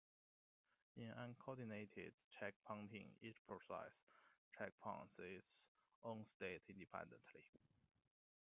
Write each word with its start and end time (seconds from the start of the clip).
In 0.95 1.11
uncoordinated 1.11 2.13
checkpointing, 2.31 3.11
each 3.21 3.37
process 3.45 4.01
checkpoints 4.51 5.19
its 5.19 5.67
own 6.03 6.25
state 6.25 6.63
independently. 6.67 7.43